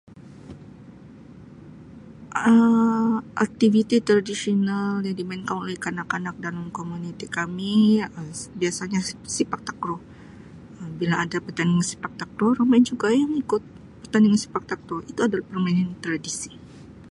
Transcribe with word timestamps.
Um 2.51 3.11
Aktiviti 3.45 3.97
Tradisional 4.09 4.87
yang 5.05 5.17
dimainkan 5.21 5.55
oleh 5.61 5.77
kanak-kanak 5.85 6.35
dalam 6.45 6.65
komuniti 6.77 7.25
kami 7.37 7.75
biasanya 8.59 8.99
Sepak 9.35 9.61
Takraw 9.67 9.99
bila 10.99 11.15
ada 11.23 11.37
pertandingan 11.45 11.85
Sepak 11.89 12.11
Takraw 12.21 12.51
ramai 12.59 12.79
juga 12.89 13.07
yang 13.21 13.29
ikut 13.43 13.61
pertandingan 14.01 14.41
Sepak 14.43 14.63
Takraw 14.73 14.99
itu 15.11 15.19
adalah 15.27 15.45
permainan 15.51 15.93
tradisi. 16.03 16.49